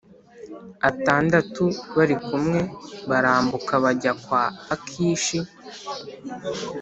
[0.89, 1.63] Atandatu
[1.95, 2.59] bari kumwe
[3.09, 4.43] barambuka bajya kwa
[4.73, 5.39] akishi